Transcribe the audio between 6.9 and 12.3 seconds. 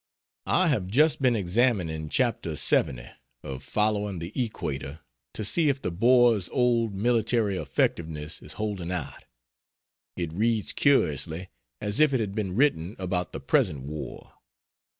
military effectiveness is holding out. It reads curiously as if it